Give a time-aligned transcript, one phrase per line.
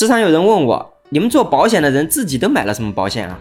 [0.00, 3.38] 时常有人问我，你们做保险的人自己都买了什么保险啊？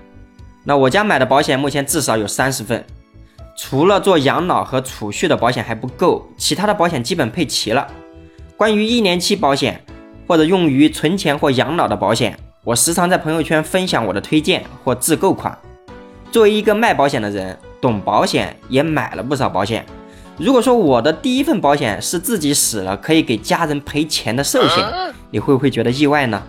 [0.66, 2.83] 那我家买的保险目前至少有三十份，
[3.55, 7.87] 除了做养老和储蓄的保险还不够，其他的保险基本配齐了。
[8.57, 9.81] 关于一年期保险
[10.27, 15.57] 或者用于存钱或养老的保险，我时常在朋友圈分享我的推荐或自购款。
[16.30, 19.85] 作为一个卖保险的人，懂保险也买了不少保险。
[20.40, 24.85] 如果说我的第一份保险是自己死了可以给家人赔钱的寿险，
[25.31, 26.41] 你会不会觉得意外呢？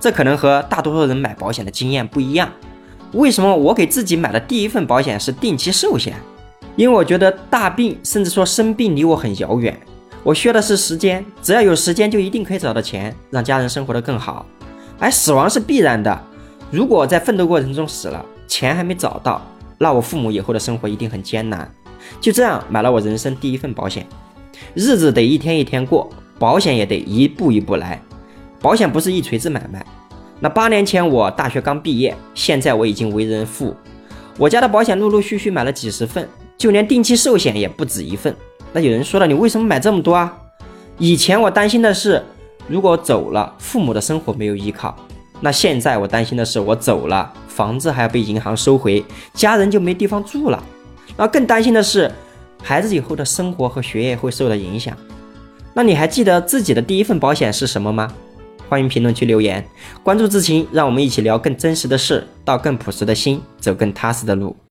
[0.00, 2.50] 这可能和大多数人买保险的经验不一样。
[3.12, 6.16] 为什么我给自己买的第一份保险是定期寿险？
[6.74, 9.78] 因为我觉得大病甚至说生病离我很遥远，
[10.24, 14.44] 我需要的是时间，只要有时间就一定可以找到钱，让家人生活得更好。
[14.98, 16.20] 而死亡是必然的，
[16.72, 19.40] 如果在奋斗过程中死了，钱还没找到，
[19.78, 21.72] 那我父母以后的生活一定很艰难。
[22.20, 24.06] 就这样买了我人生第一份保险，
[24.74, 28.00] 日子得一天一天过，保险也得一步一步来。
[28.60, 29.84] 保险不是一锤子买卖。
[30.40, 33.74] 那八年前我大学刚毕业，现在我已经为人父，
[34.38, 38.34] 我家的保险陆陆续续买了几十份，就连定期寿险也不止一份。
[38.72, 40.36] 那有人说了，你为什么买这么多啊？
[40.98, 42.22] 以前我担心的是，
[42.66, 44.96] 如果走了，父母的生活没有依靠。
[45.40, 50.62] 那现在我担心的是，我走了，房子还要被银行收回，家人就没地方住了。
[51.16, 52.10] 那更担心的是，
[52.62, 54.96] 孩子以后的生活和学业会受到影响。
[55.72, 58.12] 那你还记得自己的第一份保险是什么吗？
[58.68, 59.64] 欢迎评论区留言，
[60.02, 64.56] 关注志勤，让我们一起聊更真实的事，到更朴实的心，走更踏实的路。